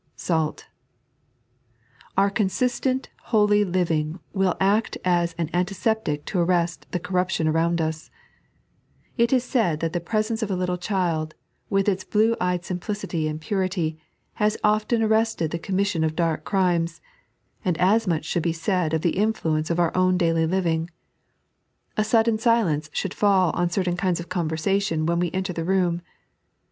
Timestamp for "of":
10.41-10.49, 16.03-16.15, 18.95-19.01, 19.69-19.77, 24.19-24.29